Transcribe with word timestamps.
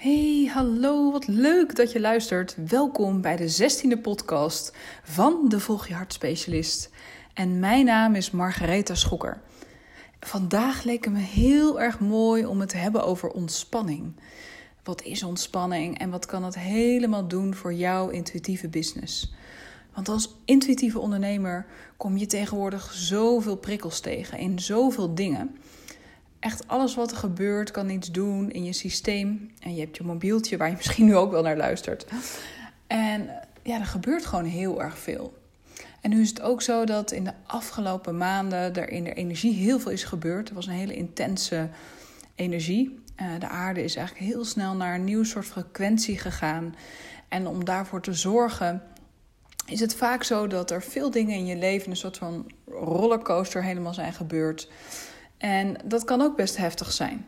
Hey, 0.00 0.50
hallo, 0.52 1.12
wat 1.12 1.26
leuk 1.26 1.76
dat 1.76 1.92
je 1.92 2.00
luistert. 2.00 2.56
Welkom 2.68 3.20
bij 3.20 3.36
de 3.36 3.72
16e 3.72 4.00
podcast 4.02 4.72
van 5.02 5.48
de 5.48 5.60
Volg 5.60 5.88
je 5.88 5.94
Hart 5.94 6.12
Specialist. 6.12 6.90
En 7.34 7.58
mijn 7.58 7.84
naam 7.84 8.14
is 8.14 8.30
Margaretha 8.30 8.94
Schokker. 8.94 9.40
Vandaag 10.20 10.82
leek 10.82 11.04
het 11.04 11.12
me 11.12 11.18
heel 11.18 11.80
erg 11.80 12.00
mooi 12.00 12.46
om 12.46 12.60
het 12.60 12.68
te 12.68 12.76
hebben 12.76 13.04
over 13.04 13.30
ontspanning. 13.30 14.12
Wat 14.84 15.02
is 15.02 15.22
ontspanning 15.22 15.98
en 15.98 16.10
wat 16.10 16.26
kan 16.26 16.44
het 16.44 16.58
helemaal 16.58 17.28
doen 17.28 17.54
voor 17.54 17.74
jouw 17.74 18.08
intuïtieve 18.08 18.68
business? 18.68 19.32
Want 19.94 20.08
als 20.08 20.34
intuïtieve 20.44 20.98
ondernemer 20.98 21.66
kom 21.96 22.16
je 22.16 22.26
tegenwoordig 22.26 22.92
zoveel 22.92 23.56
prikkels 23.56 24.00
tegen 24.00 24.38
in 24.38 24.58
zoveel 24.58 25.14
dingen 25.14 25.56
echt 26.40 26.68
alles 26.68 26.94
wat 26.94 27.10
er 27.10 27.16
gebeurt 27.16 27.70
kan 27.70 27.90
iets 27.90 28.10
doen 28.10 28.50
in 28.50 28.64
je 28.64 28.72
systeem. 28.72 29.50
En 29.60 29.74
je 29.74 29.80
hebt 29.80 29.96
je 29.96 30.04
mobieltje 30.04 30.56
waar 30.56 30.70
je 30.70 30.76
misschien 30.82 31.04
nu 31.04 31.16
ook 31.16 31.30
wel 31.30 31.42
naar 31.42 31.56
luistert. 31.56 32.06
En 32.86 33.30
ja, 33.62 33.78
er 33.78 33.86
gebeurt 33.86 34.26
gewoon 34.26 34.44
heel 34.44 34.82
erg 34.82 34.98
veel. 34.98 35.38
En 36.00 36.10
nu 36.10 36.20
is 36.20 36.28
het 36.28 36.40
ook 36.40 36.62
zo 36.62 36.84
dat 36.84 37.12
in 37.12 37.24
de 37.24 37.32
afgelopen 37.46 38.16
maanden 38.16 38.74
er 38.74 38.88
in 38.88 39.04
de 39.04 39.14
energie 39.14 39.54
heel 39.54 39.80
veel 39.80 39.92
is 39.92 40.04
gebeurd. 40.04 40.48
Er 40.48 40.54
was 40.54 40.66
een 40.66 40.72
hele 40.72 40.94
intense 40.94 41.68
energie. 42.34 42.98
Uh, 43.16 43.26
de 43.38 43.48
aarde 43.48 43.82
is 43.84 43.96
eigenlijk 43.96 44.26
heel 44.26 44.44
snel 44.44 44.74
naar 44.74 44.94
een 44.94 45.04
nieuw 45.04 45.24
soort 45.24 45.46
frequentie 45.46 46.18
gegaan. 46.18 46.74
En 47.28 47.46
om 47.46 47.64
daarvoor 47.64 48.00
te 48.00 48.12
zorgen, 48.12 48.82
is 49.66 49.80
het 49.80 49.94
vaak 49.94 50.22
zo 50.22 50.46
dat 50.46 50.70
er 50.70 50.82
veel 50.82 51.10
dingen 51.10 51.36
in 51.36 51.46
je 51.46 51.56
leven 51.56 51.90
een 51.90 51.96
soort 51.96 52.18
van 52.18 52.50
rollercoaster 52.66 53.64
helemaal 53.64 53.94
zijn 53.94 54.12
gebeurd. 54.12 54.68
En 55.40 55.76
dat 55.84 56.04
kan 56.04 56.20
ook 56.20 56.36
best 56.36 56.56
heftig 56.56 56.92
zijn. 56.92 57.26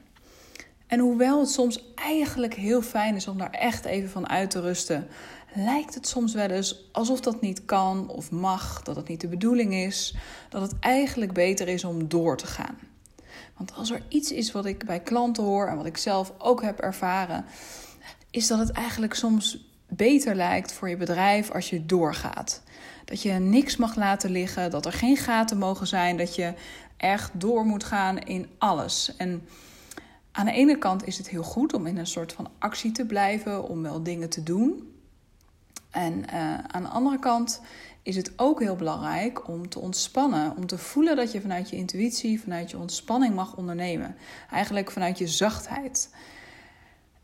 En 0.87 0.99
hoewel 0.99 1.41
het 1.41 1.51
soms 1.51 1.93
eigenlijk 1.95 2.55
heel 2.55 2.83
fijn 2.83 3.15
is 3.15 3.29
om 3.29 3.39
daar 3.39 3.51
echt 3.51 3.85
even 3.85 4.11
van 4.11 4.29
uit 4.29 4.51
te 4.51 4.61
rusten, 4.61 5.09
lijkt 5.55 5.95
het 5.95 6.07
soms 6.07 6.35
wel 6.35 6.49
eens 6.49 6.89
alsof 6.93 7.21
dat 7.21 7.41
niet 7.41 7.65
kan 7.65 8.09
of 8.09 8.31
mag, 8.31 8.83
dat 8.83 8.97
het 8.97 9.09
niet 9.09 9.21
de 9.21 9.29
bedoeling 9.29 9.75
is, 9.75 10.15
dat 10.49 10.63
het 10.63 10.79
eigenlijk 10.81 11.33
beter 11.33 11.69
is 11.69 11.85
om 11.85 12.09
door 12.09 12.37
te 12.37 12.47
gaan. 12.47 12.79
Want 13.57 13.75
als 13.75 13.91
er 13.91 14.03
iets 14.09 14.33
is 14.33 14.53
wat 14.53 14.67
ik 14.67 14.85
bij 14.85 15.01
klanten 15.01 15.45
hoor 15.45 15.67
en 15.67 15.77
wat 15.77 15.87
ik 15.87 15.97
zelf 15.97 16.33
ook 16.39 16.63
heb 16.63 16.79
ervaren, 16.79 17.45
is 18.31 18.47
dat 18.47 18.59
het 18.59 18.71
eigenlijk 18.71 19.15
soms 19.15 19.71
beter 19.89 20.35
lijkt 20.35 20.73
voor 20.73 20.89
je 20.89 20.97
bedrijf 20.97 21.51
als 21.51 21.71
je 21.71 21.87
doorgaat. 21.87 22.63
Dat 23.05 23.23
je 23.23 23.33
niks 23.33 23.77
mag 23.77 23.97
laten 23.97 24.31
liggen, 24.31 24.71
dat 24.71 24.87
er 24.87 24.93
geen 24.93 25.17
gaten 25.17 25.59
mogen 25.59 25.87
zijn, 25.87 26.17
dat 26.17 26.35
je 26.35 26.55
echt 27.03 27.41
door 27.41 27.65
moet 27.65 27.85
gaan 27.85 28.19
in 28.19 28.49
alles. 28.59 29.17
En 29.17 29.49
aan 30.33 30.47
de 30.47 30.53
ene 30.53 30.79
kant 30.79 31.07
is 31.07 31.19
het 31.19 31.29
heel 31.29 31.43
goed 31.43 31.75
om 31.75 31.87
in 31.87 31.97
een 31.97 32.07
soort 32.07 32.33
van 32.33 32.49
actie 32.59 32.93
te 32.93 33.07
blijven, 33.07 33.69
om 33.69 33.83
wel 33.83 34.03
dingen 34.03 34.29
te 34.29 34.43
doen. 34.43 34.93
En 35.91 36.13
uh, 36.13 36.59
aan 36.59 36.83
de 36.83 36.89
andere 36.89 37.19
kant 37.19 37.61
is 38.03 38.17
het 38.17 38.33
ook 38.37 38.61
heel 38.61 38.77
belangrijk 38.77 39.49
om 39.49 39.69
te 39.69 39.79
ontspannen. 39.79 40.57
Om 40.57 40.67
te 40.67 40.79
voelen 40.79 41.17
dat 41.17 41.33
je 41.33 41.41
vanuit 41.41 41.71
je 41.71 41.77
intuïtie, 41.77 42.41
vanuit 42.41 42.71
je 42.71 42.79
ontspanning 42.79 43.35
mag 43.35 43.57
ondernemen. 43.57 44.17
Eigenlijk 44.51 44.91
vanuit 44.91 45.19
je 45.19 45.27
zachtheid. 45.27 46.15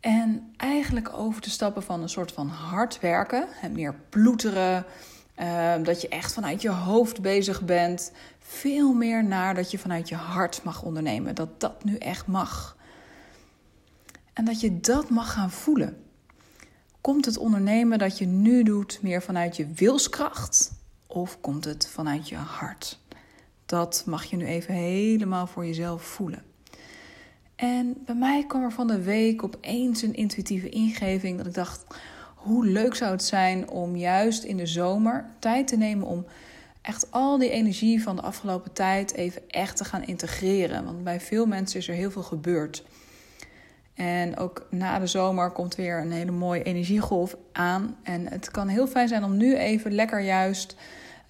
En 0.00 0.52
eigenlijk 0.56 1.12
over 1.12 1.40
te 1.40 1.50
stappen 1.50 1.82
van 1.82 2.02
een 2.02 2.08
soort 2.08 2.32
van 2.32 2.48
hard 2.48 3.00
werken, 3.00 3.48
meer 3.72 3.94
ploeteren, 4.08 4.84
Ehm, 5.38 5.82
dat 5.82 6.00
je 6.00 6.08
echt 6.08 6.32
vanuit 6.32 6.62
je 6.62 6.70
hoofd 6.70 7.20
bezig 7.20 7.62
bent. 7.62 8.12
Veel 8.38 8.92
meer 8.92 9.24
naar 9.24 9.54
dat 9.54 9.70
je 9.70 9.78
vanuit 9.78 10.08
je 10.08 10.14
hart 10.14 10.62
mag 10.62 10.82
ondernemen. 10.82 11.34
Dat 11.34 11.60
dat 11.60 11.84
nu 11.84 11.96
echt 11.96 12.26
mag. 12.26 12.76
En 14.32 14.44
dat 14.44 14.60
je 14.60 14.80
dat 14.80 15.10
mag 15.10 15.32
gaan 15.32 15.50
voelen. 15.50 16.02
Komt 17.00 17.24
het 17.24 17.36
ondernemen 17.36 17.98
dat 17.98 18.18
je 18.18 18.26
nu 18.26 18.62
doet 18.62 18.98
meer 19.02 19.22
vanuit 19.22 19.56
je 19.56 19.66
wilskracht? 19.66 20.72
Of 21.06 21.40
komt 21.40 21.64
het 21.64 21.88
vanuit 21.88 22.28
je 22.28 22.36
hart? 22.36 22.98
Dat 23.66 24.02
mag 24.06 24.24
je 24.24 24.36
nu 24.36 24.46
even 24.46 24.74
helemaal 24.74 25.46
voor 25.46 25.66
jezelf 25.66 26.02
voelen. 26.02 26.42
En 27.56 27.96
bij 28.04 28.14
mij 28.14 28.44
kwam 28.46 28.62
er 28.62 28.72
van 28.72 28.86
de 28.86 29.02
week 29.02 29.42
opeens 29.42 30.02
een 30.02 30.14
intuïtieve 30.14 30.68
ingeving 30.68 31.36
dat 31.36 31.46
ik 31.46 31.54
dacht 31.54 31.84
hoe 32.38 32.66
leuk 32.66 32.94
zou 32.94 33.10
het 33.10 33.24
zijn 33.24 33.70
om 33.70 33.96
juist 33.96 34.44
in 34.44 34.56
de 34.56 34.66
zomer 34.66 35.24
tijd 35.38 35.68
te 35.68 35.76
nemen 35.76 36.06
om 36.06 36.26
echt 36.82 37.10
al 37.10 37.38
die 37.38 37.50
energie 37.50 38.02
van 38.02 38.16
de 38.16 38.22
afgelopen 38.22 38.72
tijd 38.72 39.14
even 39.14 39.42
echt 39.48 39.76
te 39.76 39.84
gaan 39.84 40.04
integreren. 40.04 40.84
Want 40.84 41.04
bij 41.04 41.20
veel 41.20 41.46
mensen 41.46 41.78
is 41.78 41.88
er 41.88 41.94
heel 41.94 42.10
veel 42.10 42.22
gebeurd. 42.22 42.84
En 43.94 44.36
ook 44.36 44.66
na 44.70 44.98
de 44.98 45.06
zomer 45.06 45.50
komt 45.50 45.74
weer 45.74 46.00
een 46.00 46.12
hele 46.12 46.30
mooie 46.30 46.62
energiegolf 46.62 47.36
aan. 47.52 47.96
En 48.02 48.28
het 48.28 48.50
kan 48.50 48.68
heel 48.68 48.86
fijn 48.86 49.08
zijn 49.08 49.24
om 49.24 49.36
nu 49.36 49.56
even 49.56 49.92
lekker 49.92 50.20
juist 50.20 50.76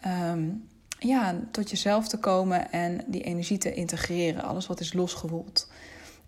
ehm, 0.00 0.48
ja, 0.98 1.34
tot 1.50 1.70
jezelf 1.70 2.08
te 2.08 2.18
komen 2.18 2.72
en 2.72 3.00
die 3.06 3.22
energie 3.22 3.58
te 3.58 3.74
integreren. 3.74 4.42
Alles 4.42 4.66
wat 4.66 4.80
is 4.80 4.92
losgewoeld. 4.92 5.70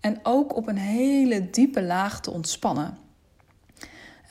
En 0.00 0.20
ook 0.22 0.56
op 0.56 0.68
een 0.68 0.78
hele 0.78 1.50
diepe 1.50 1.82
laag 1.82 2.20
te 2.20 2.30
ontspannen. 2.30 3.09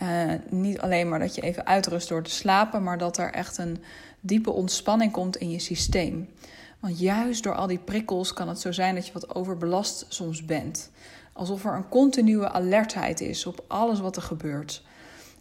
Uh, 0.01 0.33
niet 0.49 0.79
alleen 0.79 1.09
maar 1.09 1.19
dat 1.19 1.35
je 1.35 1.41
even 1.41 1.65
uitrust 1.65 2.09
door 2.09 2.23
te 2.23 2.29
slapen, 2.29 2.83
maar 2.83 2.97
dat 2.97 3.17
er 3.17 3.33
echt 3.33 3.57
een 3.57 3.83
diepe 4.19 4.51
ontspanning 4.51 5.11
komt 5.11 5.37
in 5.37 5.49
je 5.49 5.59
systeem. 5.59 6.29
Want 6.79 6.99
juist 6.99 7.43
door 7.43 7.55
al 7.55 7.67
die 7.67 7.79
prikkels 7.79 8.33
kan 8.33 8.47
het 8.47 8.59
zo 8.59 8.71
zijn 8.71 8.95
dat 8.95 9.07
je 9.07 9.13
wat 9.13 9.35
overbelast 9.35 10.05
soms 10.09 10.45
bent. 10.45 10.91
Alsof 11.33 11.65
er 11.65 11.73
een 11.73 11.89
continue 11.89 12.47
alertheid 12.47 13.21
is 13.21 13.45
op 13.45 13.65
alles 13.67 13.99
wat 13.99 14.15
er 14.15 14.21
gebeurt. 14.21 14.83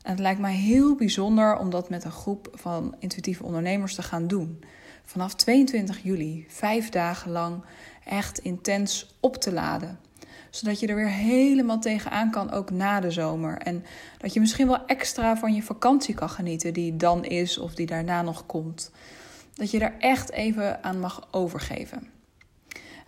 En 0.03 0.11
het 0.11 0.21
lijkt 0.21 0.41
mij 0.41 0.55
heel 0.55 0.95
bijzonder 0.95 1.59
om 1.59 1.71
dat 1.71 1.89
met 1.89 2.05
een 2.05 2.11
groep 2.11 2.51
van 2.55 2.95
intuïtieve 2.99 3.45
ondernemers 3.45 3.95
te 3.95 4.03
gaan 4.03 4.27
doen. 4.27 4.65
Vanaf 5.05 5.35
22 5.35 6.03
juli, 6.03 6.45
vijf 6.49 6.89
dagen 6.89 7.31
lang, 7.31 7.63
echt 8.05 8.39
intens 8.39 9.17
op 9.21 9.37
te 9.37 9.53
laden 9.53 9.99
zodat 10.51 10.81
je 10.81 10.87
er 10.87 10.95
weer 10.95 11.11
helemaal 11.11 11.81
tegenaan 11.81 12.31
kan, 12.31 12.51
ook 12.51 12.71
na 12.71 13.01
de 13.01 13.11
zomer. 13.11 13.59
En 13.59 13.85
dat 14.19 14.35
je 14.35 14.41
misschien 14.41 14.67
wel 14.67 14.87
extra 14.87 15.37
van 15.37 15.55
je 15.55 15.63
vakantie 15.63 16.15
kan 16.15 16.31
genieten, 16.31 16.73
die 16.73 16.97
dan 16.97 17.25
is 17.25 17.59
of 17.59 17.75
die 17.75 17.87
daarna 17.87 18.23
nog 18.23 18.47
komt. 18.47 18.91
Dat 19.55 19.71
je 19.71 19.79
daar 19.79 19.95
echt 19.99 20.33
even 20.33 20.85
aan 20.85 21.01
mag 21.01 21.29
overgeven. 21.31 22.17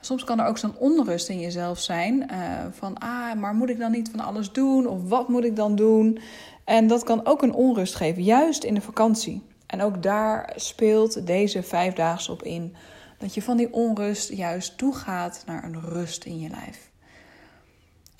Soms 0.01 0.25
kan 0.25 0.41
er 0.41 0.47
ook 0.47 0.59
zo'n 0.59 0.77
onrust 0.77 1.29
in 1.29 1.41
jezelf 1.41 1.81
zijn. 1.81 2.29
Uh, 2.31 2.37
van, 2.71 2.99
ah, 2.99 3.35
maar 3.35 3.55
moet 3.55 3.71
ik 3.71 3.79
dan 3.79 3.91
niet 3.91 4.11
van 4.11 4.21
alles 4.21 4.53
doen? 4.53 4.87
Of 4.87 5.09
wat 5.09 5.29
moet 5.29 5.45
ik 5.45 5.57
dan 5.57 5.75
doen? 5.75 6.19
En 6.65 6.87
dat 6.87 7.05
kan 7.05 7.27
ook 7.27 7.43
een 7.43 7.55
onrust 7.55 7.95
geven, 7.95 8.23
juist 8.23 8.65
in 8.65 8.75
de 8.75 8.81
vakantie. 8.81 9.43
En 9.67 9.83
ook 9.83 10.03
daar 10.03 10.53
speelt 10.57 11.27
deze 11.27 11.63
vijfdaagse 11.63 12.33
op 12.33 12.43
in. 12.43 12.75
Dat 13.19 13.35
je 13.35 13.43
van 13.43 13.57
die 13.57 13.73
onrust 13.73 14.33
juist 14.33 14.79
toegaat 14.79 15.43
naar 15.47 15.65
een 15.65 15.81
rust 15.81 16.25
in 16.25 16.41
je 16.41 16.49
lijf. 16.49 16.90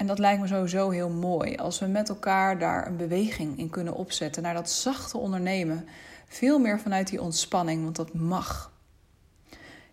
En 0.01 0.07
dat 0.07 0.19
lijkt 0.19 0.41
me 0.41 0.47
sowieso 0.47 0.91
heel 0.91 1.09
mooi 1.09 1.57
als 1.57 1.79
we 1.79 1.87
met 1.87 2.09
elkaar 2.09 2.59
daar 2.59 2.87
een 2.87 2.97
beweging 2.97 3.59
in 3.59 3.71
kunnen 3.71 3.95
opzetten 3.95 4.43
naar 4.43 4.55
dat 4.55 4.71
zachte 4.71 5.19
ondernemen. 5.19 5.89
Veel 6.29 6.59
meer 6.59 6.81
vanuit 6.81 7.09
die 7.09 7.23
ontspanning, 7.23 7.83
want 7.83 7.97
dat 7.97 8.15
mag. 8.15 8.73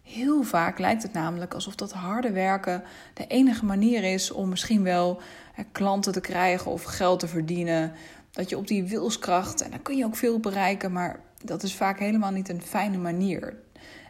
Heel 0.04 0.44
vaak 0.44 0.80
lijkt 0.80 1.04
het 1.04 1.14
namelijk 1.14 1.54
alsof 1.54 1.76
dat 1.76 1.92
harde 1.92 2.32
werken 2.32 2.84
de 3.14 3.28
enige 3.28 3.66
manier 3.66 4.04
is 4.04 4.32
om 4.32 4.50
misschien 4.50 4.84
wel 4.84 5.22
klanten 5.72 6.12
te 6.12 6.22
krijgen 6.22 6.72
of 6.72 6.84
geld 6.84 7.20
te 7.20 7.28
verdienen. 7.28 7.92
Dat 8.32 8.50
je 8.50 8.58
op 8.58 8.68
die 8.68 8.84
wilskracht, 8.84 9.62
en 9.62 9.72
dan 9.72 9.82
kun 9.82 9.98
je 9.98 10.06
ook 10.06 10.16
veel 10.16 10.40
bereiken, 10.40 10.92
maar 10.92 11.20
dat 11.44 11.64
is 11.64 11.76
vaak 11.76 12.00
helemaal 12.00 12.32
niet 12.32 12.50
een 12.50 12.62
fijne 12.62 12.98
manier. 12.98 13.56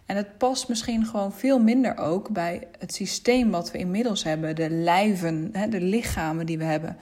En 0.07 0.15
het 0.15 0.37
past 0.37 0.67
misschien 0.67 1.05
gewoon 1.05 1.33
veel 1.33 1.59
minder 1.59 1.97
ook 1.97 2.29
bij 2.29 2.67
het 2.79 2.93
systeem 2.93 3.51
wat 3.51 3.71
we 3.71 3.77
inmiddels 3.77 4.23
hebben, 4.23 4.55
de 4.55 4.69
lijven, 4.69 5.51
de 5.69 5.81
lichamen 5.81 6.45
die 6.45 6.57
we 6.57 6.63
hebben. 6.63 6.97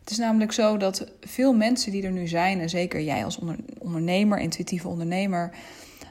Het 0.00 0.10
is 0.10 0.18
namelijk 0.18 0.52
zo 0.52 0.76
dat 0.76 1.06
veel 1.20 1.52
mensen 1.52 1.92
die 1.92 2.02
er 2.02 2.12
nu 2.12 2.26
zijn, 2.26 2.60
en 2.60 2.68
zeker 2.68 3.02
jij 3.02 3.24
als 3.24 3.38
ondernemer, 3.78 4.38
intuïtieve 4.38 4.88
ondernemer, 4.88 5.50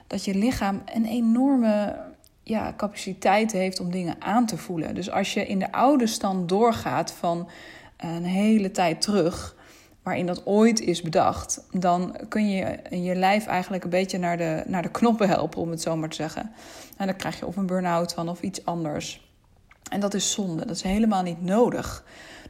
dat 0.07 0.25
je 0.25 0.35
lichaam 0.35 0.81
een 0.93 1.05
enorme 1.05 1.97
ja, 2.43 2.73
capaciteit 2.77 3.51
heeft 3.51 3.79
om 3.79 3.91
dingen 3.91 4.15
aan 4.19 4.45
te 4.45 4.57
voelen. 4.57 4.95
Dus 4.95 5.11
als 5.11 5.33
je 5.33 5.47
in 5.47 5.59
de 5.59 5.71
oude 5.71 6.07
stand 6.07 6.49
doorgaat 6.49 7.11
van 7.11 7.49
een 7.97 8.25
hele 8.25 8.71
tijd 8.71 9.01
terug, 9.01 9.54
waarin 10.05 10.25
dat 10.25 10.45
ooit 10.45 10.79
is 10.79 11.01
bedacht, 11.01 11.67
dan 11.71 12.15
kun 12.29 12.49
je 12.49 12.79
je 12.89 13.15
lijf 13.15 13.45
eigenlijk 13.45 13.83
een 13.83 13.89
beetje 13.89 14.17
naar 14.17 14.37
de, 14.37 14.63
naar 14.65 14.81
de 14.81 14.91
knoppen 14.91 15.27
helpen, 15.27 15.61
om 15.61 15.69
het 15.69 15.81
zo 15.81 15.95
maar 15.95 16.09
te 16.09 16.15
zeggen. 16.15 16.51
En 16.97 17.07
dan 17.07 17.15
krijg 17.15 17.39
je 17.39 17.45
of 17.45 17.55
een 17.55 17.65
burn-out 17.65 18.13
van 18.13 18.29
of 18.29 18.41
iets 18.41 18.65
anders. 18.65 19.29
En 19.89 19.99
dat 19.99 20.13
is 20.13 20.31
zonde, 20.31 20.65
dat 20.65 20.75
is 20.75 20.81
helemaal 20.81 21.23
niet 21.23 21.41
nodig. 21.41 22.03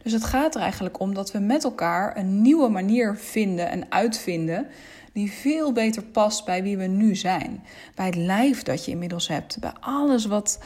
Dus 0.04 0.12
het 0.12 0.24
gaat 0.24 0.56
er 0.56 0.62
eigenlijk 0.62 1.00
om 1.00 1.14
dat 1.14 1.32
we 1.32 1.40
met 1.40 1.64
elkaar 1.64 2.18
een 2.18 2.42
nieuwe 2.42 2.70
manier 2.70 3.16
vinden 3.16 3.70
en 3.70 3.92
uitvinden 3.92 4.68
die 5.14 5.32
veel 5.32 5.72
beter 5.72 6.04
past 6.04 6.46
bij 6.46 6.64
wie 6.64 6.78
we 6.78 6.86
nu 6.86 7.16
zijn. 7.16 7.64
Bij 7.96 8.06
het 8.06 8.16
lijf 8.16 8.64
dat 8.64 8.86
je 8.86 8.92
inmiddels 8.92 9.28
hebt, 9.28 9.60
bij 9.60 9.74
alles 9.80 10.26
wat 10.26 10.60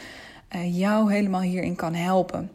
eh, 0.47 0.77
jou 0.77 1.13
helemaal 1.13 1.41
hierin 1.41 1.75
kan 1.75 1.93
helpen. 1.93 2.51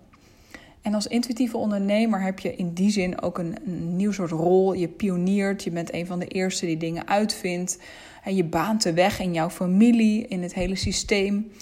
En 0.84 0.94
als 0.94 1.06
intuïtieve 1.06 1.56
ondernemer 1.56 2.22
heb 2.22 2.38
je 2.38 2.56
in 2.56 2.72
die 2.72 2.90
zin 2.90 3.22
ook 3.22 3.38
een, 3.38 3.56
nieuw 3.96 4.12
soort 4.12 4.30
rol. 4.30 4.72
Je 4.72 4.88
pioniert, 4.88 5.64
je 5.64 5.70
bent 5.70 5.92
een 5.92 6.06
van 6.06 6.18
de 6.18 6.26
eerste 6.26 6.66
die 6.66 6.76
dingen 6.76 7.08
uitvindt. 7.08 7.78
En 8.22 8.34
je 8.34 8.44
baant 8.44 8.82
de 8.82 8.92
weg 8.92 9.20
in 9.20 9.32
jouw 9.32 9.50
familie, 9.50 10.26
in 10.26 10.42
het 10.42 10.54
hele 10.54 10.76
systeem. 10.76 11.52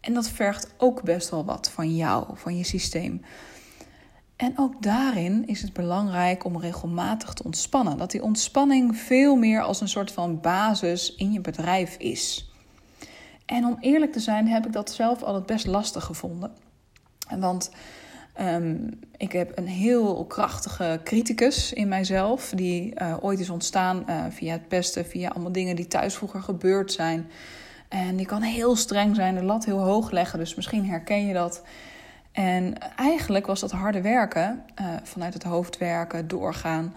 En 0.00 0.14
dat 0.14 0.28
vergt 0.28 0.74
ook 0.78 1.02
best 1.02 1.30
wel 1.30 1.44
wat 1.44 1.70
van 1.70 1.96
jou, 1.96 2.26
van 2.34 2.56
je 2.56 2.64
systeem. 2.64 3.22
En 4.36 4.58
ook 4.58 4.82
daarin 4.82 5.46
is 5.46 5.62
het 5.62 5.72
belangrijk 5.72 6.44
om 6.44 6.58
regelmatig 6.58 7.32
te 7.32 7.44
ontspannen. 7.44 7.98
Dat 7.98 8.10
die 8.10 8.22
ontspanning 8.22 8.96
veel 8.96 9.36
meer 9.36 9.62
als 9.62 9.80
een 9.80 9.88
soort 9.88 10.12
van 10.12 10.40
basis 10.40 11.14
in 11.14 11.32
je 11.32 11.40
bedrijf 11.40 11.96
is. 11.96 12.52
En 13.46 13.64
om 13.64 13.76
eerlijk 13.80 14.12
te 14.12 14.20
zijn, 14.20 14.48
heb 14.48 14.66
ik 14.66 14.72
dat 14.72 14.92
zelf 14.92 15.22
altijd 15.22 15.46
best 15.46 15.66
lastig 15.66 16.04
gevonden. 16.04 16.52
Want 17.38 17.70
um, 18.40 18.88
ik 19.16 19.32
heb 19.32 19.58
een 19.58 19.66
heel 19.66 20.24
krachtige 20.24 21.00
criticus 21.04 21.72
in 21.72 21.88
mijzelf, 21.88 22.52
die 22.54 23.00
uh, 23.00 23.16
ooit 23.20 23.40
is 23.40 23.50
ontstaan 23.50 24.04
uh, 24.08 24.24
via 24.30 24.52
het 24.52 24.68
pesten, 24.68 25.06
via 25.06 25.28
allemaal 25.28 25.52
dingen 25.52 25.76
die 25.76 25.86
thuis 25.86 26.14
vroeger 26.14 26.42
gebeurd 26.42 26.92
zijn. 26.92 27.30
En 27.88 28.16
die 28.16 28.26
kan 28.26 28.42
heel 28.42 28.76
streng 28.76 29.16
zijn, 29.16 29.34
de 29.34 29.42
lat 29.42 29.64
heel 29.64 29.80
hoog 29.82 30.10
leggen, 30.10 30.38
dus 30.38 30.54
misschien 30.54 30.86
herken 30.86 31.26
je 31.26 31.32
dat. 31.32 31.62
En 32.32 32.74
eigenlijk 32.96 33.46
was 33.46 33.60
dat 33.60 33.70
harde 33.70 34.00
werken, 34.00 34.64
uh, 34.80 34.86
vanuit 35.02 35.34
het 35.34 35.42
hoofd 35.42 35.78
werken, 35.78 36.28
doorgaan, 36.28 36.94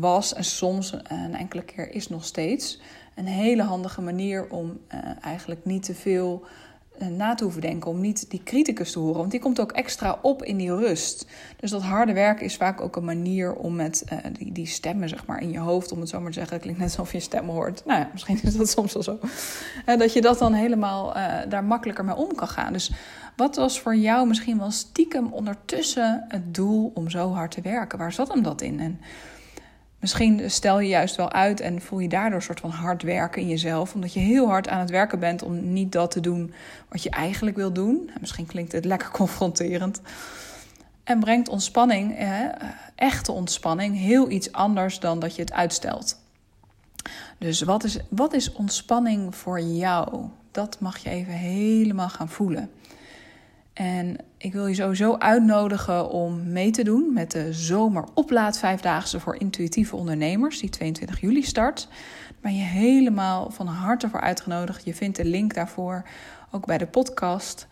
was 0.00 0.34
en 0.34 0.44
soms 0.44 0.92
een 1.08 1.34
enkele 1.34 1.62
keer 1.62 1.92
is 1.92 2.08
nog 2.08 2.24
steeds 2.24 2.80
een 3.14 3.26
hele 3.26 3.62
handige 3.62 4.00
manier 4.00 4.50
om 4.50 4.80
eigenlijk 5.20 5.64
niet 5.64 5.82
te 5.82 5.94
veel 5.94 6.42
eh, 6.44 6.50
na 6.98 7.34
te 7.34 7.44
hoeven 7.44 7.60
denken, 7.60 7.90
om 7.90 8.00
niet 8.00 8.30
die 8.30 8.42
criticus 8.44 8.92
te 8.92 8.98
horen. 8.98 9.18
Want 9.18 9.30
die 9.30 9.40
komt 9.40 9.60
ook 9.60 9.72
extra 9.72 10.18
op 10.22 10.42
in 10.42 10.56
die 10.56 10.74
rust. 10.74 11.26
Dus 11.56 11.70
dat 11.70 11.82
harde 11.82 12.12
werken 12.12 12.44
is 12.44 12.56
vaak 12.56 12.80
ook 12.80 12.96
een 12.96 13.04
manier 13.04 13.54
om 13.54 13.74
met 13.74 14.04
uh, 14.12 14.18
die, 14.32 14.52
die 14.52 14.66
stemmen 14.66 15.08
zeg 15.08 15.26
maar, 15.26 15.40
in 15.40 15.50
je 15.50 15.58
hoofd, 15.58 15.92
om 15.92 16.00
het 16.00 16.08
zo 16.08 16.20
maar 16.20 16.30
te 16.30 16.38
zeggen, 16.38 16.52
het 16.52 16.62
klinkt 16.62 16.80
net 16.80 16.90
alsof 16.90 17.12
je 17.12 17.20
stem 17.20 17.48
hoort. 17.48 17.82
Nou 17.84 18.00
ja, 18.00 18.08
misschien 18.12 18.40
is 18.42 18.56
dat 18.56 18.68
soms 18.76 18.92
wel 18.92 19.02
zo. 19.02 19.18
Uh, 19.86 19.98
dat 19.98 20.12
je 20.12 20.20
dat 20.20 20.38
dan 20.38 20.52
helemaal 20.52 21.12
daar 21.48 21.64
makkelijker 21.64 22.04
mee 22.04 22.16
om 22.16 22.34
kan 22.34 22.48
gaan. 22.48 22.72
Dus 22.72 22.92
wat 23.36 23.56
was 23.56 23.80
voor 23.80 23.96
jou 23.96 24.26
misschien 24.26 24.58
wel 24.58 24.70
stiekem 24.70 25.32
ondertussen 25.32 26.24
het 26.28 26.54
doel 26.54 26.90
om 26.94 27.10
zo 27.10 27.32
hard 27.32 27.50
te 27.50 27.60
werken? 27.60 27.98
Waar 27.98 28.12
zat 28.12 28.28
hem 28.28 28.42
dat 28.42 28.60
in? 28.60 28.80
En 28.80 29.00
Misschien 30.04 30.50
stel 30.50 30.80
je 30.80 30.88
juist 30.88 31.16
wel 31.16 31.32
uit 31.32 31.60
en 31.60 31.80
voel 31.80 31.98
je 31.98 32.08
daardoor 32.08 32.36
een 32.38 32.42
soort 32.44 32.60
van 32.60 32.70
hard 32.70 33.02
werken 33.02 33.42
in 33.42 33.48
jezelf. 33.48 33.94
Omdat 33.94 34.12
je 34.12 34.20
heel 34.20 34.46
hard 34.46 34.68
aan 34.68 34.80
het 34.80 34.90
werken 34.90 35.18
bent 35.18 35.42
om 35.42 35.72
niet 35.72 35.92
dat 35.92 36.10
te 36.10 36.20
doen 36.20 36.52
wat 36.88 37.02
je 37.02 37.10
eigenlijk 37.10 37.56
wil 37.56 37.72
doen. 37.72 38.10
Misschien 38.20 38.46
klinkt 38.46 38.72
het 38.72 38.84
lekker 38.84 39.10
confronterend. 39.20 40.00
En 41.04 41.20
brengt 41.20 41.48
ontspanning, 41.48 42.28
echte 42.94 43.32
ontspanning, 43.32 43.98
heel 43.98 44.30
iets 44.30 44.52
anders 44.52 45.00
dan 45.00 45.18
dat 45.18 45.34
je 45.34 45.42
het 45.42 45.52
uitstelt. 45.52 46.20
Dus 47.38 47.62
wat 47.62 47.84
is, 47.84 47.98
wat 48.08 48.32
is 48.32 48.52
ontspanning 48.52 49.36
voor 49.36 49.60
jou? 49.60 50.24
Dat 50.50 50.80
mag 50.80 50.98
je 50.98 51.10
even 51.10 51.32
helemaal 51.32 52.08
gaan 52.08 52.28
voelen. 52.28 52.70
En 53.74 54.16
ik 54.36 54.52
wil 54.52 54.66
je 54.66 54.74
sowieso 54.74 55.16
uitnodigen 55.16 56.10
om 56.10 56.52
mee 56.52 56.70
te 56.70 56.84
doen 56.84 57.12
met 57.12 57.30
de 57.30 57.52
zomeroplaad 57.52 58.58
vijfdaagse 58.58 59.20
voor 59.20 59.36
intuïtieve 59.36 59.96
ondernemers, 59.96 60.60
die 60.60 60.70
22 60.70 61.20
juli 61.20 61.42
start. 61.42 61.88
Daar 61.88 62.38
ben 62.40 62.56
je 62.56 62.62
helemaal 62.62 63.50
van 63.50 63.66
harte 63.66 64.08
voor 64.08 64.20
uitgenodigd. 64.20 64.84
Je 64.84 64.94
vindt 64.94 65.16
de 65.16 65.24
link 65.24 65.54
daarvoor 65.54 66.02
ook 66.50 66.66
bij 66.66 66.78
de 66.78 66.86
podcast. 66.86 67.66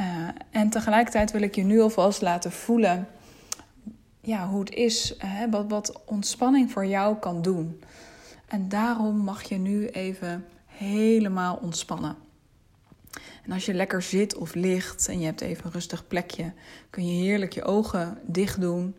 Uh, 0.00 0.06
en 0.50 0.70
tegelijkertijd 0.70 1.32
wil 1.32 1.42
ik 1.42 1.54
je 1.54 1.62
nu 1.62 1.80
alvast 1.80 2.22
laten 2.22 2.52
voelen 2.52 3.08
ja, 4.20 4.48
hoe 4.48 4.60
het 4.60 4.74
is, 4.74 5.14
hè, 5.18 5.50
wat, 5.50 5.68
wat 5.68 6.02
ontspanning 6.04 6.70
voor 6.70 6.86
jou 6.86 7.16
kan 7.16 7.42
doen. 7.42 7.82
En 8.46 8.68
daarom 8.68 9.16
mag 9.16 9.42
je 9.42 9.58
nu 9.58 9.88
even 9.88 10.44
helemaal 10.66 11.58
ontspannen. 11.62 12.16
En 13.44 13.52
als 13.52 13.66
je 13.66 13.74
lekker 13.74 14.02
zit 14.02 14.36
of 14.36 14.54
ligt 14.54 15.08
en 15.08 15.18
je 15.18 15.24
hebt 15.24 15.40
even 15.40 15.64
een 15.64 15.72
rustig 15.72 16.06
plekje, 16.06 16.52
kun 16.90 17.06
je 17.06 17.22
heerlijk 17.22 17.52
je 17.52 17.64
ogen 17.64 18.18
dicht 18.26 18.60
doen. 18.60 18.96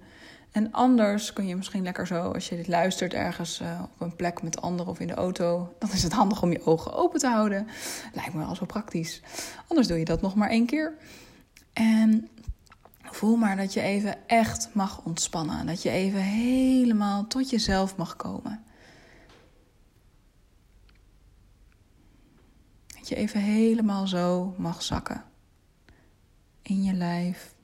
En 0.52 0.72
anders 0.72 1.34
kun 1.34 1.48
je 1.48 1.56
misschien 1.56 1.84
lekker 1.84 2.08
zo, 2.08 2.32
als 2.32 2.50
je 2.50 2.56
dit 2.56 2.68
luistert 2.68 3.14
ergens 3.14 3.62
uh, 3.62 3.82
op 3.84 4.02
een 4.02 4.16
plek 4.16 4.42
met 4.42 4.62
anderen 4.62 4.92
of 4.92 5.00
in 5.00 5.08
de 5.08 5.14
auto, 5.14 5.74
dan 5.80 5.92
is 5.92 6.04
het 6.04 6.14
handig 6.14 6.42
om 6.42 6.52
je 6.52 6.66
ogen 6.66 6.94
open 6.94 7.20
te 7.20 7.28
houden. 7.28 7.68
Lijkt 8.14 8.34
me 8.34 8.46
wel 8.46 8.56
zo 8.56 8.66
praktisch. 8.66 9.22
Anders 9.68 9.88
doe 9.88 10.00
je 10.00 10.06
dat 10.06 10.22
nog 10.22 10.36
maar 10.36 10.50
één 10.50 10.66
keer. 10.66 10.94
En 11.74 12.30
voel 13.02 13.36
maar 13.36 13.58
dat 13.58 13.74
je 13.74 13.82
even 13.82 14.28
echt 14.28 14.70
mag 14.74 15.02
ontspannen. 15.04 15.66
Dat 15.66 15.82
je 15.82 15.90
even 15.90 16.22
helemaal 16.22 17.28
tot 17.28 17.50
jezelf 17.50 17.96
mag 17.98 18.16
komen. 18.16 18.64
Dat 23.02 23.10
je 23.10 23.16
even 23.16 23.42
helemaal 23.42 24.08
zo 24.08 24.56
mag 24.58 24.84
zakken. 24.84 25.24
In 26.62 26.84
je 26.84 26.94
lijf. 26.94 27.56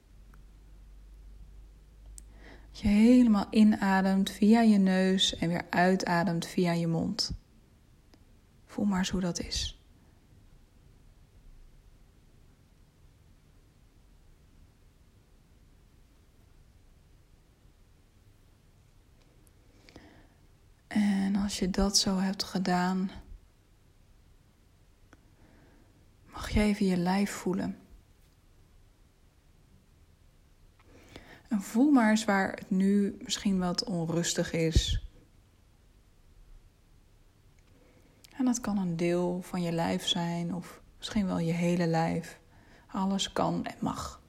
Dat 2.72 2.80
je 2.80 2.88
helemaal 2.88 3.48
inademt 3.50 4.32
via 4.32 4.62
je 4.62 4.78
neus 4.78 5.36
en 5.36 5.50
weer 5.50 5.66
uitademt 5.70 6.46
via 6.48 6.72
je 6.72 6.88
mond. 6.88 7.32
Voel 8.66 8.86
maar 8.86 8.98
eens 8.98 9.10
hoe 9.10 9.22
dat 9.22 9.40
is. 9.40 9.82
En 20.88 21.36
als 21.36 21.60
je 21.60 21.70
dat 21.70 21.98
zo 21.98 22.18
hebt 22.18 22.44
gedaan, 22.44 23.12
mag 26.38 26.50
je 26.50 26.60
even 26.60 26.86
je 26.86 26.98
lijf 26.98 27.32
voelen. 27.32 27.78
En 31.48 31.62
voel 31.62 31.92
maar 31.92 32.10
eens 32.10 32.26
waar 32.26 32.52
het 32.52 32.70
nu 32.70 33.18
misschien 33.24 33.60
wat 33.60 33.84
onrustig 33.84 34.52
is. 34.52 35.04
En 38.36 38.46
dat 38.46 38.62
kan 38.62 38.78
een 38.78 38.96
deel 38.96 39.42
van 39.42 39.62
je 39.62 39.72
lijf 39.72 40.08
zijn 40.08 40.54
of 40.54 40.82
misschien 40.98 41.26
wel 41.26 41.40
je 41.40 41.54
hele 41.54 41.88
lijf. 41.88 42.40
Alles 42.88 43.32
kan 43.32 43.66
en 43.66 43.78
mag. 43.80 44.22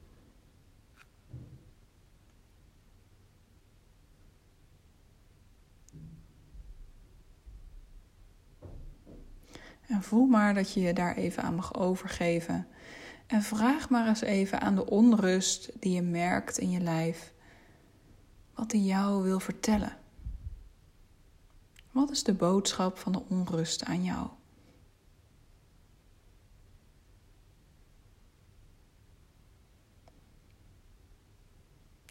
En 9.88 10.02
voel 10.02 10.26
maar 10.26 10.54
dat 10.54 10.72
je 10.72 10.80
je 10.80 10.92
daar 10.92 11.16
even 11.16 11.42
aan 11.42 11.54
mag 11.54 11.74
overgeven. 11.74 12.66
En 13.26 13.42
vraag 13.42 13.90
maar 13.90 14.08
eens 14.08 14.20
even 14.20 14.60
aan 14.60 14.74
de 14.74 14.86
onrust 14.86 15.70
die 15.80 15.92
je 15.92 16.02
merkt 16.02 16.58
in 16.58 16.70
je 16.70 16.80
lijf. 16.80 17.32
Wat 18.54 18.70
die 18.70 18.84
jou 18.84 19.22
wil 19.22 19.40
vertellen. 19.40 19.96
Wat 21.90 22.10
is 22.10 22.22
de 22.22 22.34
boodschap 22.34 22.98
van 22.98 23.12
de 23.12 23.22
onrust 23.28 23.84
aan 23.84 24.04
jou? 24.04 24.28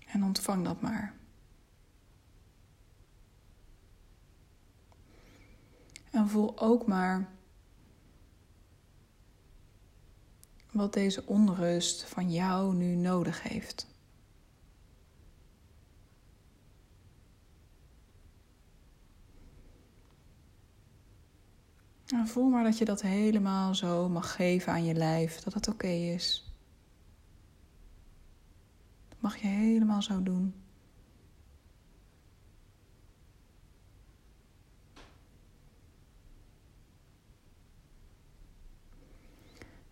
En 0.06 0.24
ontvang 0.24 0.66
dat 0.66 0.82
maar. 0.82 1.14
En 6.12 6.30
voel 6.30 6.60
ook 6.60 6.88
maar 6.88 7.37
wat 10.78 10.94
deze 10.94 11.26
onrust 11.26 12.04
van 12.04 12.32
jou 12.32 12.76
nu 12.76 12.96
nodig 12.96 13.44
heeft. 13.44 13.88
En 22.08 22.28
voel 22.28 22.50
maar 22.50 22.64
dat 22.64 22.78
je 22.78 22.86
dat 22.86 23.02
helemaal 23.02 23.76
zo 23.76 24.10
mag 24.10 24.36
geven 24.36 24.72
aan 24.72 24.86
je 24.86 24.94
lijf, 24.94 25.40
dat 25.40 25.54
het 25.54 25.68
oké 25.68 25.88
is. 25.88 26.52
Dat 29.10 29.22
mag 29.22 29.38
je 29.38 29.48
helemaal 29.48 30.02
zo 30.02 30.24
doen. 30.24 30.54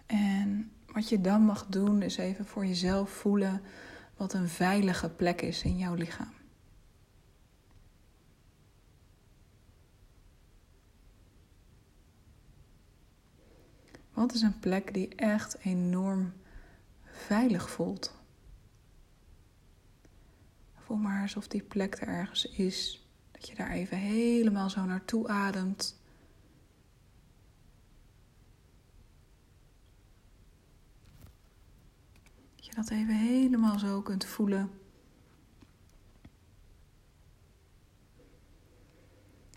En 0.05 0.71
wat 1.05 1.13
je 1.13 1.29
dan 1.29 1.41
mag 1.41 1.65
doen 1.65 2.01
is 2.01 2.17
even 2.17 2.45
voor 2.45 2.65
jezelf 2.65 3.09
voelen 3.09 3.61
wat 4.15 4.33
een 4.33 4.49
veilige 4.49 5.09
plek 5.09 5.41
is 5.41 5.63
in 5.63 5.77
jouw 5.77 5.93
lichaam. 5.93 6.33
Wat 14.13 14.33
is 14.33 14.41
een 14.41 14.59
plek 14.59 14.93
die 14.93 15.15
echt 15.15 15.57
enorm 15.63 16.33
veilig 17.03 17.69
voelt? 17.69 18.15
Voel 20.75 20.97
maar 20.97 21.21
alsof 21.21 21.47
die 21.47 21.63
plek 21.63 22.01
er 22.01 22.07
ergens 22.07 22.45
is. 22.45 23.07
Dat 23.31 23.47
je 23.47 23.55
daar 23.55 23.71
even 23.71 23.97
helemaal 23.97 24.69
zo 24.69 24.85
naartoe 24.85 25.27
ademt. 25.27 25.99
Dat 32.75 32.89
even 32.89 33.15
helemaal 33.15 33.79
zo 33.79 34.01
kunt 34.01 34.25
voelen. 34.25 34.71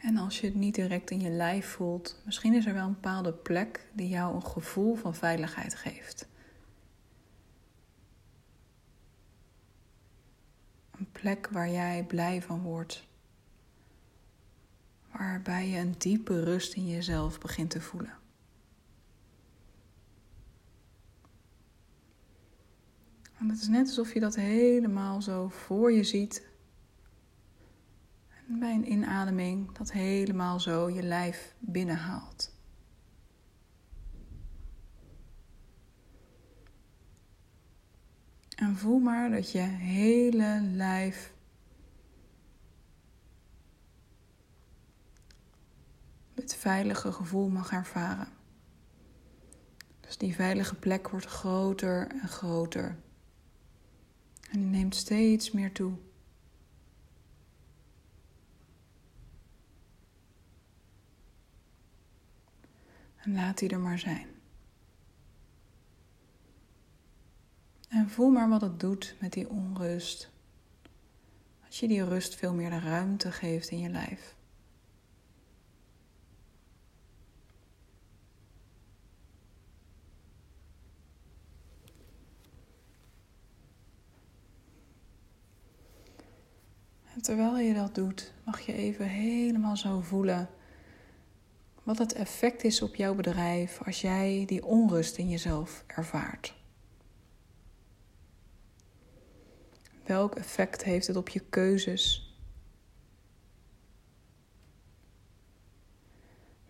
En 0.00 0.16
als 0.16 0.40
je 0.40 0.46
het 0.46 0.54
niet 0.54 0.74
direct 0.74 1.10
in 1.10 1.20
je 1.20 1.30
lijf 1.30 1.66
voelt, 1.66 2.22
misschien 2.24 2.54
is 2.54 2.66
er 2.66 2.74
wel 2.74 2.86
een 2.86 2.92
bepaalde 2.92 3.32
plek 3.32 3.86
die 3.92 4.08
jou 4.08 4.34
een 4.34 4.46
gevoel 4.46 4.94
van 4.94 5.14
veiligheid 5.14 5.74
geeft. 5.74 6.28
Een 10.90 11.10
plek 11.12 11.48
waar 11.52 11.70
jij 11.70 12.04
blij 12.04 12.42
van 12.42 12.62
wordt. 12.62 13.06
Waarbij 15.12 15.68
je 15.68 15.78
een 15.78 15.94
diepe 15.98 16.44
rust 16.44 16.74
in 16.74 16.88
jezelf 16.88 17.40
begint 17.40 17.70
te 17.70 17.80
voelen. 17.80 18.27
En 23.48 23.54
het 23.54 23.62
is 23.62 23.68
net 23.68 23.86
alsof 23.86 24.14
je 24.14 24.20
dat 24.20 24.34
helemaal 24.34 25.22
zo 25.22 25.48
voor 25.48 25.92
je 25.92 26.04
ziet 26.04 26.46
bij 28.46 28.74
een 28.74 28.90
inademing 28.90 29.72
dat 29.72 29.92
helemaal 29.92 30.60
zo 30.60 30.90
je 30.90 31.02
lijf 31.02 31.54
binnenhaalt. 31.58 32.54
En 38.56 38.76
voel 38.76 38.98
maar 38.98 39.30
dat 39.30 39.52
je 39.52 39.58
hele 39.58 40.60
lijf 40.62 41.32
het 46.34 46.54
veilige 46.54 47.12
gevoel 47.12 47.48
mag 47.48 47.72
ervaren. 47.72 48.28
Dus 50.00 50.18
die 50.18 50.34
veilige 50.34 50.74
plek 50.74 51.08
wordt 51.08 51.26
groter 51.26 52.06
en 52.22 52.28
groter. 52.28 53.06
En 54.50 54.58
die 54.58 54.68
neemt 54.68 54.94
steeds 54.94 55.50
meer 55.50 55.72
toe. 55.72 55.92
En 63.16 63.34
laat 63.34 63.58
die 63.58 63.68
er 63.68 63.80
maar 63.80 63.98
zijn. 63.98 64.26
En 67.88 68.10
voel 68.10 68.30
maar 68.30 68.48
wat 68.48 68.60
het 68.60 68.80
doet 68.80 69.16
met 69.20 69.32
die 69.32 69.48
onrust. 69.48 70.30
Als 71.66 71.80
je 71.80 71.88
die 71.88 72.04
rust 72.04 72.34
veel 72.34 72.54
meer 72.54 72.70
de 72.70 72.78
ruimte 72.78 73.32
geeft 73.32 73.70
in 73.70 73.78
je 73.78 73.88
lijf. 73.88 74.36
En 87.14 87.17
terwijl 87.28 87.58
je 87.58 87.74
dat 87.74 87.94
doet, 87.94 88.32
mag 88.44 88.60
je 88.60 88.72
even 88.72 89.06
helemaal 89.06 89.76
zo 89.76 90.00
voelen 90.00 90.48
wat 91.82 91.98
het 91.98 92.12
effect 92.12 92.64
is 92.64 92.82
op 92.82 92.94
jouw 92.94 93.14
bedrijf 93.14 93.82
als 93.84 94.00
jij 94.00 94.44
die 94.46 94.64
onrust 94.64 95.16
in 95.16 95.28
jezelf 95.28 95.84
ervaart. 95.86 96.54
Welk 100.04 100.34
effect 100.34 100.84
heeft 100.84 101.06
het 101.06 101.16
op 101.16 101.28
je 101.28 101.40
keuzes? 101.40 102.36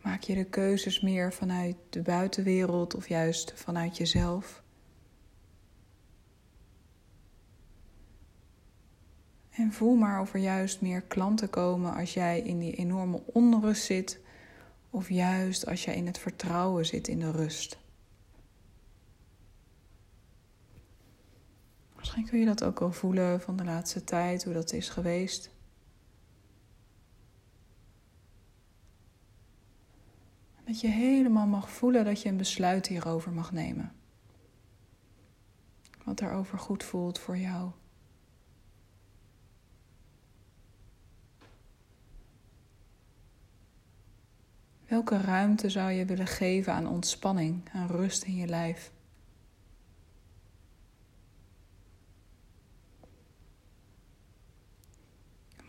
Maak 0.03 0.23
je 0.23 0.35
de 0.35 0.45
keuzes 0.45 1.01
meer 1.01 1.33
vanuit 1.33 1.77
de 1.91 2.03
buitenwereld 2.03 2.95
of 2.95 3.09
juist 3.09 3.53
vanuit 3.55 3.97
jezelf? 3.97 4.63
En 9.59 9.73
voel 9.73 9.97
maar 9.97 10.21
of 10.21 10.35
er 10.35 10.41
juist 10.41 10.81
meer 10.81 11.03
klanten 11.03 11.51
komen 11.51 11.95
als 11.95 12.15
jij 12.15 12.41
in 12.41 12.59
die 12.59 12.75
enorme 12.75 13.23
onrust 13.27 13.85
zit 13.85 14.21
of 14.91 15.09
juist 15.09 15.67
als 15.67 15.85
je 15.85 15.95
in 15.95 16.07
het 16.07 16.19
vertrouwen 16.19 16.87
zit 16.87 17.09
in 17.09 17.19
de 17.19 17.31
rust. 17.31 17.79
Misschien 21.97 22.25
kun 22.27 22.39
je 22.39 22.45
dat 22.45 22.65
ook 22.65 22.79
wel 22.79 22.93
voelen 22.93 23.41
van 23.41 23.57
de 23.57 23.65
laatste 23.65 24.05
tijd, 24.05 24.45
hoe 24.45 24.53
dat 24.53 24.73
is 24.73 24.89
geweest. 24.89 25.51
Dat 30.65 30.81
je 30.81 30.89
helemaal 30.89 31.47
mag 31.47 31.71
voelen 31.71 32.05
dat 32.05 32.23
je 32.23 32.29
een 32.29 32.37
besluit 32.37 32.87
hierover 32.87 33.33
mag 33.33 33.53
nemen. 33.53 33.93
Wat 36.05 36.19
daarover 36.19 36.59
goed 36.59 36.85
voelt 36.85 37.19
voor 37.19 37.39
jou. 37.39 37.71
Welke 44.89 45.21
ruimte 45.21 45.71
zou 45.71 45.91
je 45.91 46.05
willen 46.05 46.27
geven 46.27 46.73
aan 46.73 46.87
ontspanning, 46.87 47.69
aan 47.73 47.87
rust 47.87 48.23
in 48.23 48.37
je 48.37 48.47
lijf? 48.47 48.93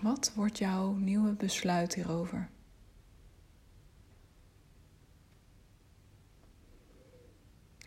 Wat 0.01 0.33
wordt 0.35 0.57
jouw 0.57 0.91
nieuwe 0.91 1.33
besluit 1.33 1.95
hierover? 1.95 2.49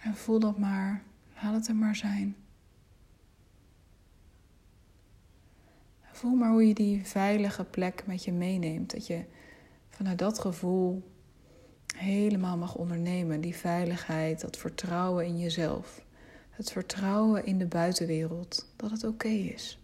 En 0.00 0.14
voel 0.14 0.38
dat 0.38 0.58
maar, 0.58 1.02
laat 1.42 1.54
het 1.54 1.68
er 1.68 1.76
maar 1.76 1.96
zijn. 1.96 2.36
Voel 6.00 6.34
maar 6.34 6.50
hoe 6.50 6.66
je 6.66 6.74
die 6.74 7.06
veilige 7.06 7.64
plek 7.64 8.06
met 8.06 8.24
je 8.24 8.32
meeneemt. 8.32 8.90
Dat 8.90 9.06
je 9.06 9.24
vanuit 9.88 10.18
dat 10.18 10.38
gevoel 10.38 11.10
helemaal 11.96 12.56
mag 12.56 12.75
ondernemen. 12.75 13.40
Die 13.40 13.56
veiligheid, 13.56 14.40
dat 14.40 14.56
vertrouwen 14.56 15.26
in 15.26 15.38
jezelf. 15.38 16.04
Het 16.50 16.72
vertrouwen 16.72 17.46
in 17.46 17.58
de 17.58 17.66
buitenwereld, 17.66 18.72
dat 18.76 18.90
het 18.90 19.04
oké 19.04 19.28
is. 19.28 19.78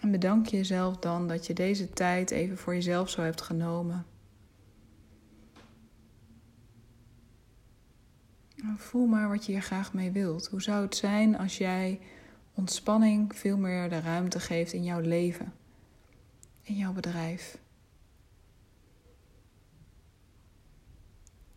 En 0.00 0.10
bedank 0.10 0.46
jezelf 0.46 0.96
dan 0.96 1.28
dat 1.28 1.46
je 1.46 1.52
deze 1.52 1.90
tijd 1.90 2.30
even 2.30 2.58
voor 2.58 2.74
jezelf 2.74 3.10
zo 3.10 3.20
hebt 3.20 3.40
genomen. 3.40 4.06
Voel 8.76 9.06
maar 9.06 9.28
wat 9.28 9.46
je 9.46 9.52
hier 9.52 9.62
graag 9.62 9.92
mee 9.92 10.10
wilt. 10.10 10.46
Hoe 10.46 10.62
zou 10.62 10.84
het 10.84 10.96
zijn 10.96 11.38
als 11.38 11.58
jij 11.58 12.00
ontspanning 12.54 13.36
veel 13.36 13.56
meer 13.56 13.88
de 13.88 14.00
ruimte 14.00 14.40
geeft 14.40 14.72
in 14.72 14.84
jouw 14.84 15.00
leven? 15.00 15.52
In 16.66 16.76
jouw 16.76 16.92
bedrijf. 16.92 17.58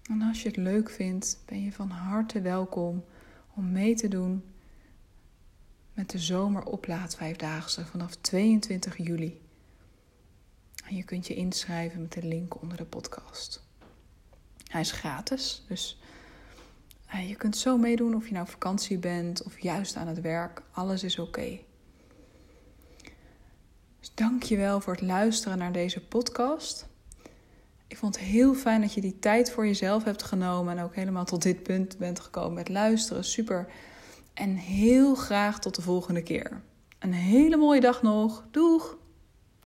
En 0.09 0.21
als 0.21 0.41
je 0.41 0.47
het 0.47 0.57
leuk 0.57 0.89
vindt, 0.89 1.39
ben 1.45 1.63
je 1.63 1.71
van 1.71 1.89
harte 1.89 2.41
welkom 2.41 3.05
om 3.55 3.71
mee 3.71 3.95
te 3.95 4.07
doen 4.07 4.43
met 5.93 6.09
de 6.09 6.19
zomeroplaadvijfdaagse 6.19 7.85
vanaf 7.85 8.15
22 8.15 8.97
juli. 8.97 9.41
En 10.85 10.95
je 10.95 11.03
kunt 11.03 11.27
je 11.27 11.35
inschrijven 11.35 12.01
met 12.01 12.13
de 12.13 12.23
link 12.23 12.61
onder 12.61 12.77
de 12.77 12.85
podcast. 12.85 13.63
Hij 14.67 14.81
is 14.81 14.91
gratis, 14.91 15.63
dus 15.67 15.99
eh, 17.07 17.29
je 17.29 17.35
kunt 17.35 17.57
zo 17.57 17.77
meedoen 17.77 18.15
of 18.15 18.25
je 18.25 18.31
nou 18.31 18.45
op 18.45 18.51
vakantie 18.51 18.97
bent 18.97 19.43
of 19.43 19.59
juist 19.59 19.95
aan 19.95 20.07
het 20.07 20.21
werk. 20.21 20.61
Alles 20.71 21.03
is 21.03 21.19
oké. 21.19 21.59
Dus 23.99 24.11
dank 24.13 24.43
je 24.43 24.57
wel 24.57 24.81
voor 24.81 24.93
het 24.93 25.01
luisteren 25.01 25.57
naar 25.57 25.71
deze 25.71 26.01
podcast. 26.01 26.87
Ik 27.87 27.97
vond 27.97 28.15
het 28.15 28.25
heel 28.25 28.53
fijn 28.53 28.81
dat 28.81 28.93
je 28.93 29.01
die 29.01 29.19
tijd 29.19 29.51
voor 29.51 29.65
jezelf 29.65 30.03
hebt 30.03 30.23
genomen 30.23 30.77
en 30.77 30.83
ook 30.83 30.95
helemaal 30.95 31.25
tot 31.25 31.41
dit 31.41 31.63
punt 31.63 31.97
bent 31.97 32.19
gekomen 32.19 32.53
met 32.53 32.69
luisteren. 32.69 33.23
Super. 33.23 33.67
En 34.33 34.55
heel 34.55 35.15
graag 35.15 35.59
tot 35.59 35.75
de 35.75 35.81
volgende 35.81 36.23
keer. 36.23 36.61
Een 36.99 37.13
hele 37.13 37.57
mooie 37.57 37.81
dag 37.81 38.01
nog. 38.01 38.43
Doeg! 38.51 38.97